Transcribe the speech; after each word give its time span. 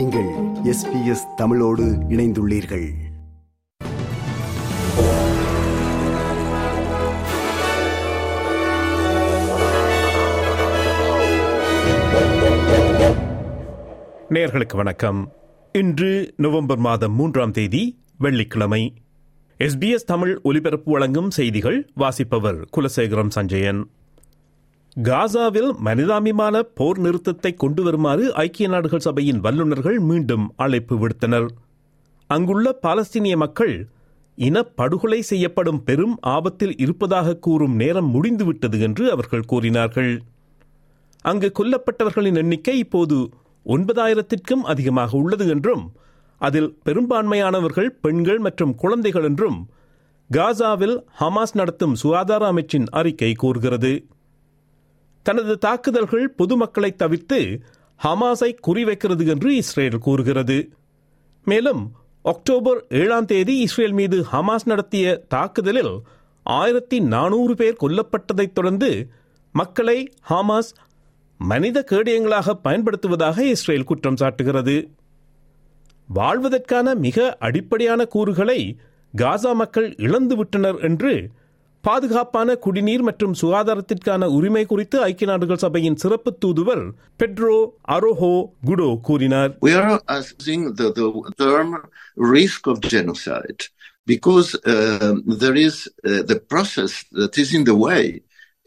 நீங்கள் 0.00 0.28
எஸ் 0.62 1.34
தமிழோடு 1.36 1.82
இணைந்துள்ளீர்கள். 1.84 2.88
நேர்களுக்கு 14.28 14.76
வணக்கம். 14.76 15.32
இன்று 15.72 16.34
நவம்பர் 16.36 16.78
மாதம் 16.78 17.12
மூன்றாம் 17.12 17.50
தேதி 17.50 18.02
வெள்ளிக்கிழமை. 18.18 18.94
எஸ்பிஎஸ் 19.58 19.94
தமிழ் 19.94 20.40
ஒலிபரப்பு 20.42 20.92
வழங்கும் 20.92 21.30
செய்திகள் 21.30 21.90
வாசிப்பவர் 21.94 22.68
குலசேகரம் 22.76 23.28
சஞ்சயன். 23.28 23.90
காசாவில் 24.96 25.68
மனிதாபிமான 25.78 26.62
போர் 26.62 26.98
நிறுத்தத்தை 26.98 27.50
கொண்டு 27.54 27.82
வருமாறு 27.82 28.24
ஐக்கிய 28.34 28.68
நாடுகள் 28.68 29.04
சபையின் 29.06 29.40
வல்லுநர்கள் 29.40 29.98
மீண்டும் 29.98 30.46
அழைப்பு 30.56 30.94
விடுத்தனர். 30.98 31.46
அங்குள்ள 32.30 32.72
பாலஸ்தீனிய 32.82 33.36
மக்கள் 33.36 33.74
இனப்படுகொலை 34.38 35.20
செய்யப்படும் 35.20 35.80
பெரும் 35.84 36.16
ஆபத்தில் 36.34 36.74
இருப்பதாக 36.76 37.36
கூறும் 37.36 37.74
நேரம் 37.74 38.10
முடிந்துவிட்டது 38.10 38.80
என்று 38.80 39.10
அவர்கள் 39.10 39.48
கூறினார்கள். 39.52 40.12
அங்கு 41.24 41.48
கொல்லப்பட்டவர்களின் 41.58 42.34
எண்ணிக்கை 42.34 42.78
இப்போது 42.78 43.16
ஒன்பதாயிரத்திற்கும் 43.66 44.62
அதிகமாக 44.64 45.16
உள்ளது 45.16 45.46
என்றும் 45.48 45.84
அதில் 46.40 46.70
பெரும்பான்மையானவர்கள் 46.84 47.90
பெண்கள் 48.04 48.38
மற்றும் 48.38 48.74
குழந்தைகள் 48.74 49.24
என்றும் 49.24 49.58
காசாவில் 50.30 50.96
ஹமாஸ் 51.20 51.54
நடத்தும் 51.54 51.94
சுகாதார 51.94 52.42
அமைச்சின் 52.52 52.86
அறிக்கை 52.90 53.32
கூறுகிறது. 53.34 53.92
தனது 55.22 55.58
தாக்குதல்கள் 55.58 56.26
பொதுமக்களை 56.36 56.90
தவிர்த்து 56.96 57.40
ஹமாஸை 58.00 58.50
குறிவைக்கிறது 58.66 59.24
என்று 59.26 59.56
இஸ்ரேல் 59.56 59.98
கூறுகிறது. 59.98 60.58
மேலும் 61.46 61.82
அக்டோபர் 62.22 62.80
ஏழாம் 62.88 63.24
தேதி 63.24 63.54
இஸ்ரேல் 63.58 63.92
மீது 63.92 64.18
ஹமாஸ் 64.32 64.64
நடத்திய 64.64 65.24
தாக்குதலில் 65.28 65.94
ஆயிரத்தி 66.42 66.98
நானூறு 67.14 67.54
பேர் 67.54 67.76
கொல்லப்பட்டதைத் 67.80 68.52
தொடர்ந்து 68.52 68.90
மக்களை 69.52 69.98
ஹமாஸ் 70.30 70.70
மனித 71.40 71.84
கேடயங்களாக 71.90 72.54
பயன்படுத்துவதாக 72.64 73.38
இஸ்ரேல் 73.54 73.84
குற்றம் 73.84 74.18
சாட்டுகிறது. 74.20 74.76
வாழ்வதற்கான 76.08 76.94
மிக 76.94 77.36
அடிப்படையான 77.38 78.04
கூறுகளை 78.04 78.60
காசா 79.14 79.52
மக்கள் 79.54 79.88
இழந்துவிட்டனர் 80.06 80.80
என்று 80.80 81.12
பாதுகாப்பான 81.84 82.54
குடிநீர் 82.64 83.02
மற்றும் 83.02 83.34
சுகாதாரத்திற்கான 83.40 84.26
உரிமை 84.36 84.64
குறித்து 84.66 84.96
ஐக்கிய 85.06 85.26
நாடுகள் 85.26 85.62
சபையின் 85.64 85.96
சிறப்பு 85.96 86.30
தூதுவர் 86.44 86.82
பெட்ரோ 87.20 87.56
அரோஹோ 87.96 88.32
குடோ 88.68 88.88
கூறினார் 89.00 89.52
We 89.62 89.72
are 89.74 89.92
using 90.18 90.62
the, 90.74 90.88
the 90.92 91.06
term 91.42 91.70
risk 92.34 92.62
of 92.66 92.78
genocide 92.94 93.62
because 94.06 94.48
um, 94.66 95.16
there 95.42 95.58
is 95.58 95.74
uh, 95.82 96.22
the 96.22 96.38
process 96.52 96.92
that 97.12 97.36
is 97.38 97.50
in 97.54 97.64
the 97.64 97.76
way 97.86 98.02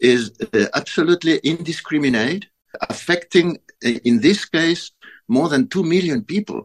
is 0.00 0.22
uh, 0.32 0.66
absolutely 0.74 1.34
indiscriminate, 1.44 2.44
affecting, 2.90 3.48
uh, 3.82 4.08
in 4.10 4.20
this 4.20 4.40
case, 4.48 4.82
more 5.28 5.48
than 5.48 5.62
2 5.68 5.84
million 5.94 6.20
people. 6.24 6.60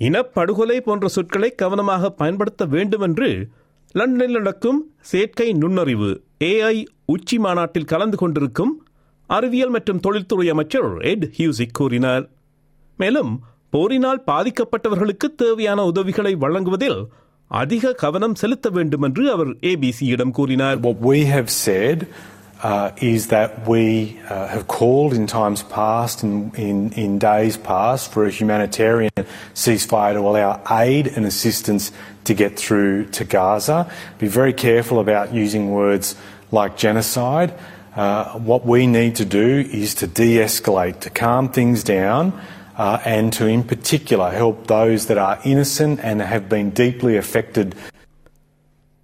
இனப்படுகொலை 0.00 0.76
போன்ற 0.80 1.06
சொற்களை 1.08 1.50
கவனமாக 1.54 2.10
பயன்படுத்த 2.12 2.64
வேண்டும் 2.66 3.00
என்று 3.00 3.30
லண்டனில் 3.92 4.32
நடக்கும் 4.32 4.92
செயற்கை 5.00 5.52
நுண்ணறிவு 5.52 6.22
ஏஐ 6.44 6.86
உச்சி 7.06 7.38
மாநாட்டில் 7.38 7.84
கலந்து 7.84 8.16
கொண்டிருக்கும் 8.16 8.86
அறிவியல் 9.26 9.68
மற்றும் 9.68 10.00
தொழில்துறை 10.00 10.48
அமைச்சர் 10.48 10.98
எட் 10.98 11.24
ஹியூசிக் 11.36 11.72
கூறினார். 11.72 12.28
மேலும் 12.96 13.40
போரினால் 13.70 14.22
பாதிக்கப்பட்டவர்களுக்கு 14.26 15.34
தேவையான 15.36 15.84
உதவிகளை 15.84 16.34
வழங்குவதில் 16.34 17.06
அதிக 17.48 17.92
கவனம் 17.92 18.34
செலுத்த 18.34 18.68
வேண்டும் 18.68 19.02
என்று 19.02 19.30
அவர் 19.30 19.48
ஏபிசியிடம் 19.48 20.30
கூறினார். 20.30 20.80
What 20.80 20.98
we 21.02 21.18
have 21.34 21.48
said 21.66 22.06
uh, 22.62 22.92
is 22.98 23.28
that 23.28 23.66
we 23.66 24.18
uh, 24.28 24.46
have 24.48 24.68
called 24.68 25.14
in 25.14 25.26
times 25.26 25.62
past 25.64 26.22
and 26.22 26.54
in, 26.58 26.92
in 26.92 27.18
days 27.18 27.56
past 27.56 28.12
for 28.12 28.26
a 28.26 28.30
humanitarian 28.30 29.10
ceasefire 29.54 30.12
to 30.12 30.20
allow 30.20 30.60
aid 30.70 31.06
and 31.06 31.24
assistance 31.24 31.90
to 32.24 32.34
get 32.34 32.58
through 32.58 33.06
to 33.06 33.24
Gaza. 33.24 33.90
Be 34.18 34.28
very 34.28 34.52
careful 34.52 35.00
about 35.00 35.32
using 35.32 35.70
words 35.70 36.14
like 36.50 36.76
genocide. 36.76 37.54
Uh, 37.96 38.38
what 38.38 38.66
we 38.66 38.86
need 38.86 39.16
to 39.16 39.24
do 39.24 39.60
is 39.72 39.94
to 39.96 40.06
de 40.06 40.36
escalate, 40.36 41.00
to 41.00 41.10
calm 41.10 41.50
things 41.50 41.82
down. 41.82 42.38
Uh, 42.76 42.98
and 43.04 43.30
to, 43.30 43.46
in 43.46 43.62
particular, 43.62 44.30
help 44.30 44.66
those 44.66 45.08
that 45.08 45.18
are 45.18 45.38
innocent 45.44 46.00
and 46.02 46.22
have 46.22 46.48
been 46.48 46.70
deeply 46.70 47.18
affected 47.18 47.74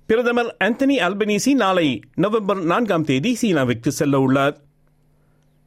பிரதமர் 0.09 0.57
Anthony 0.65 0.97
Albanese 1.07 1.53
நாளை 1.53 2.01
November 2.15 2.61
நான்காம் 2.63 3.05
தேதி 3.05 3.37
சீனாவிற்கு 3.41 3.89
செல்ல 3.89 4.21
உள்ளார். 4.21 4.55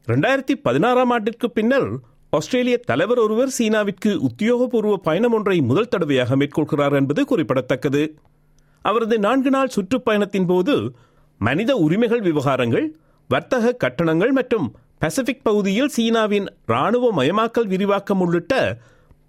இரண்டாயிரத்தி 0.07 0.53
பதினாறாம் 0.63 1.09
ஆண்டிற்கு 1.09 1.51
பின்னர் 1.51 1.87
ஆஸ்திரேலிய 2.29 2.77
தலைவர் 2.77 3.17
ஒருவர் 3.17 3.51
சீனாவிற்கு 3.57 4.11
உத்தியோகபூர்வ 4.27 4.93
பயணம் 4.93 5.33
ஒன்றை 5.33 5.61
முதல் 5.61 5.87
தடவையாக 5.87 6.35
மேற்கொள்கிறார் 6.35 6.95
என்பது 6.95 7.25
குறிப்பிடத்தக்கது. 7.25 8.15
அவரது 8.81 9.19
நான்கு 9.19 9.49
நாள் 9.49 9.73
சுற்றுப்பயணத்தின் 9.75 10.47
போது 10.47 10.95
மனித 11.37 11.75
உரிமைகள் 11.75 12.21
விவகாரங்கள் 12.21 12.87
வர்த்தக 13.27 13.75
கட்டணங்கள் 13.83 14.31
மற்றும் 14.31 14.75
பசிபிக் 14.99 15.43
பகுதியில் 15.43 15.87
சீனாவின் 15.87 16.47
ராணுவ 16.65 17.23
மயமாக்கல் 17.23 17.67
விரிவாக்கம் 17.67 18.19
உள்ளிட்ட 18.19 18.53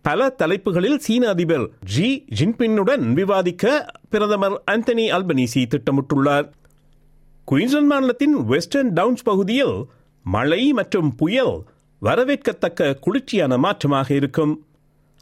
பல 0.03 0.28
தலைப்புகளில் 0.31 0.99
சீன 0.99 1.28
அதிபர் 1.28 1.71
ஜி 1.84 2.25
ஜின்பின்னுடன் 2.38 3.12
விவாதிக்க 3.12 3.65
பிரதமர் 4.09 4.62
அந்தனி 4.71 5.05
அல்பனீசி 5.16 5.62
திட்டமிட்டுள்ளார். 5.72 6.47
குயின்ஸ்லாந்து 7.44 7.91
மாநிலத்தின் 7.94 8.37
வெஸ்டர்ன் 8.44 8.93
டவுன்ஸ் 8.93 9.22
பகுதியில் 9.22 9.84
மழை 10.22 10.72
மற்றும் 10.72 11.15
புயல் 11.15 11.62
வரவேற்கத்தக்க 12.03 12.99
குளிர்ச்சியான 12.99 13.59
மாற்றமாக 13.59 14.11
இருக்கும். 14.11 14.65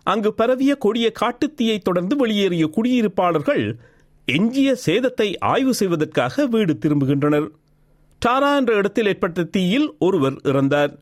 அங்கு 0.03 0.35
பரவிய 0.35 0.75
கொடிய 0.75 1.13
காட்டுத்தீயை 1.21 1.79
தொடர்ந்து 1.79 2.17
வெளியேறிய 2.17 2.71
குடியிருப்பாளர்கள் 2.77 3.79
எஞ்சிய 4.25 4.77
சேதத்தை 4.87 5.29
ஆய்வு 5.39 5.75
செய்வதற்காக 5.75 6.47
வீடு 6.47 6.79
திரும்புகின்றனர். 6.83 7.49
டாரா 8.27 8.57
என்ற 8.57 8.75
இடத்தில் 8.75 9.07
ஏற்பட்ட 9.07 9.43
தீயில் 9.45 9.95
ஒருவர் 9.99 10.37
இறந்தார். 10.45 10.99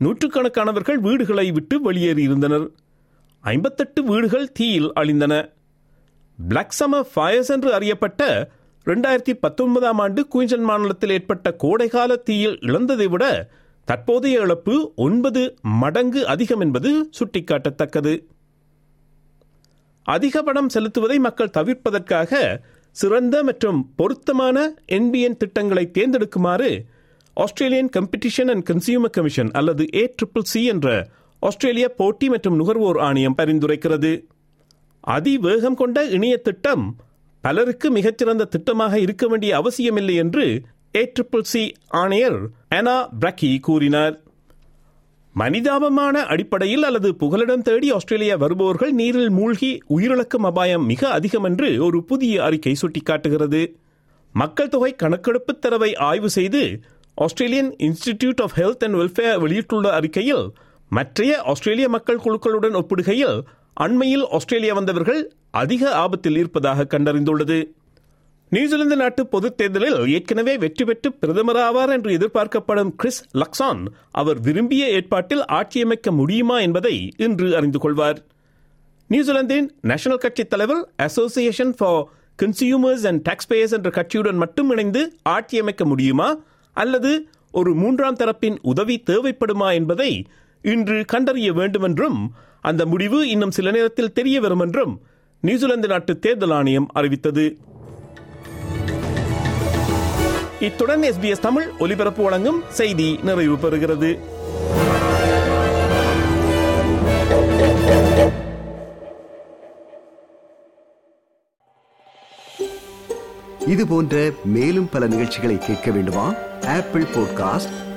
நூற்றுக்கணக்கானவர்கள் 0.00 0.98
வீடுகளை 0.98 1.50
விட்டு 1.52 1.92
வெளியேறியிருந்தனர். 1.92 2.66
ஐம்பத்தெட்டு 3.46 4.02
வீடுகள் 4.02 4.52
தீயில் 4.52 4.90
அழிந்தன. 4.92 5.34
பிளாக் 6.38 6.76
சமர் 6.78 7.06
ஃபயர்ஸ் 7.14 7.50
என்று 7.50 7.72
அறியப்பட்ட 7.72 8.22
இரண்டாயிரத்தி 8.86 9.34
பத்தொன்பதாம் 9.40 9.98
ஆண்டு 9.98 10.20
குயின்சன் 10.34 10.64
மாநிலத்தில் 10.64 11.10
ஏற்பட்ட 11.10 11.52
கோடைகால 11.54 12.16
தீயில் 12.16 12.56
இழந்ததை 12.60 13.06
விட 13.06 13.24
தற்போதைய 13.84 14.40
இழப்பு 14.40 14.92
ஒன்பது 14.96 15.42
மடங்கு 15.62 16.26
அதிகம் 16.26 16.60
என்பது 16.60 16.90
சுட்டிக்காட்டத்தக்கது. 17.18 18.14
அதிக 20.06 20.42
பணம் 20.42 20.68
செலுத்துவதை 20.68 21.18
மக்கள் 21.18 21.54
தவிர்ப்பதற்காக 21.58 22.32
சிறந்த 22.96 23.44
மற்றும் 23.44 23.92
பொருத்தமான 23.96 24.58
என்பிஎன் 24.88 25.36
திட்டங்களை 25.36 25.90
தேர்ந்தெடுக்குமாறு 25.94 26.70
Australian 27.36 27.90
competition 27.96 28.50
and 28.50 28.66
consumer 28.70 29.10
commission 29.10 29.50
அல்லது 29.50 29.86
ஏ 29.94 30.14
ட்ரிபிள் 30.16 30.50
சி 30.52 30.64
என்ற 30.64 30.88
ஆஸ்திரேலிய 31.38 31.88
போட்டி 31.88 32.28
மற்றும் 32.28 32.56
நுகர்வோர் 32.56 32.98
ஆணையம் 32.98 33.34
பரிந்துரைக்கிறது. 33.38 34.24
அதிவேகம் 35.00 35.74
கொண்ட 35.74 36.04
இணைய 36.04 36.36
திட்டம் 36.36 36.96
பலருக்கு 37.40 37.90
மிகச்சிறந்த 37.90 38.48
திட்டமாக 38.56 38.94
இருக்க 38.94 39.26
வேண்டிய 39.26 39.56
அவசியமில்லை 39.56 40.14
என்று 40.14 40.62
ஏ 40.96 41.12
ட்ரிபிள் 41.12 41.40
சி 41.40 41.72
ஆணையர் 41.88 42.38
அனா 42.68 43.08
பிரக்கி 43.18 43.58
கூறினார். 43.58 44.20
மனிதாபமான 45.32 46.24
அடிப்படையில் 46.24 46.82
அல்லது 46.82 47.14
புகலிடம் 47.14 47.62
தேடி 47.62 47.92
ஆஸ்திரேலியா 47.92 48.36
வருபவர்கள் 48.36 48.92
நீரில் 48.92 49.30
மூழ்கி 49.30 49.78
உயிரிழக்கும் 49.96 50.46
அபாயம் 50.50 50.86
மிக 50.86 51.08
அதிகம் 51.08 51.44
என்று 51.44 51.84
ஒரு 51.84 52.04
புதிய 52.04 52.44
அறிக்கை 52.44 52.76
சுட்டிக்காட்டுகிறது. 52.82 53.74
மக்கள் 54.32 54.68
தொகை 54.68 54.94
கணக்கெடுப்பு 54.94 55.58
தரவை 55.58 55.94
ஆய்வு 55.96 56.30
செய்து 56.30 56.80
Australian 57.14 57.76
institute 57.78 58.40
of 58.42 58.56
health 58.56 58.84
and 58.84 58.94
welfare 58.94 59.40
வெளியிட்டுள்ள 59.40 59.90
அறிக்கையில் 59.90 60.52
மற்றைய 60.88 61.42
ஆஸ்திரேலிய 61.42 61.88
மக்கள் 61.88 62.20
குழுக்களுடன் 62.24 62.78
ஒப்பிடுகையில் 62.80 63.40
அண்மையில் 63.74 64.26
ஆஸ்திரேலியா 64.28 64.74
வந்தவர்கள் 64.74 65.32
அதிக 65.50 65.92
ஆபத்தில் 65.94 66.36
இருப்பதாக 66.36 66.98
கண்டறிந்துள்ளது. 66.98 67.58
நியூசிலாந்து 68.50 68.96
நாட்டு 68.96 69.26
பொதுத் 69.26 69.56
தேர்தலில் 69.56 70.08
ஏற்கனவே 70.08 70.58
வெற்றி 70.58 70.84
பெற்று 70.84 71.12
பிரதமர் 71.12 71.56
ஆவார் 71.56 71.88
என்று 71.88 72.12
எதிர்பார்க்கப்படும் 72.12 72.94
கிறிஸ் 72.96 73.24
லக்ஸான் 73.34 73.86
அவர் 74.10 74.40
விரும்பிய 74.40 74.88
ஏற்பாட்டில் 74.88 75.44
ஆட்சியமைக்க 75.52 76.10
முடியுமா 76.10 76.60
என்பதை 76.60 77.12
இன்று 77.16 77.56
அறிந்து 77.56 77.78
கொள்வார். 77.78 78.24
நியூசிலாந்தின் 79.08 79.72
நேஷனல் 79.80 80.18
கட்சி 80.18 80.44
தலைவர் 80.44 80.90
association 80.96 81.74
for 81.76 82.06
consumers 82.42 83.06
and 83.06 83.28
taxpayers 83.28 83.72
என்ற 83.72 83.90
கட்சியுடன் 83.90 84.34
மட்டும் 84.34 84.70
இணைந்து 84.70 85.18
ஆட்சியமைக்க 85.28 85.84
முடியுமா 85.84 86.36
அல்லது 86.72 87.28
ஒரு 87.52 87.74
மூன்றாம் 87.74 88.16
தரப்பின் 88.16 88.56
உதவி 88.62 89.02
தேவைப்படுமா 89.10 89.72
என்பதை 89.72 90.24
இன்று 90.62 91.04
கண்டறிய 91.04 91.52
வேண்டும் 91.52 91.82
என்றும் 91.82 92.32
அந்த 92.60 92.86
முடிவு 92.86 93.28
இன்னும் 93.28 93.50
சில 93.50 93.70
நேரத்தில் 93.70 94.12
தெரிய 94.12 94.40
வரும் 94.40 94.60
என்றும் 94.60 95.00
நியூசிலாந்து 95.40 95.88
நாட்டு 95.88 96.18
தேர்தல் 96.18 96.50
ஆணையம் 96.50 96.88
அறிவித்தது. 96.92 97.58
இத்துடன் 100.60 101.00
எஸ்பிஎஸ் 101.00 101.38
தமிழ் 101.38 101.68
ஒலிபரப்பு 101.78 102.22
வழங்கும் 102.22 102.62
செய்தி 102.68 103.20
நிறைவு 103.22 103.56
பெறுகிறது. 103.56 104.18
இது 113.66 113.86
போன்ற 113.86 114.30
மேலும் 114.44 114.88
பல 114.88 115.06
நிகழ்ச்சிகளை 115.06 115.58
கேட்க 115.58 115.90
வேண்டுமா? 115.90 116.34
Apple 116.66 117.02
podcast 117.02 117.85